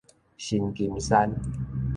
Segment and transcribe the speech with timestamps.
[0.35, 1.29] 新金山